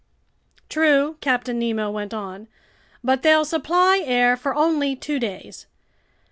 "True," 0.67 1.17
Captain 1.21 1.59
Nemo 1.59 1.91
went 1.91 2.11
on, 2.11 2.47
"but 3.03 3.21
they'll 3.21 3.45
supply 3.45 4.01
air 4.03 4.35
for 4.35 4.55
only 4.55 4.95
two 4.95 5.19
days. 5.19 5.67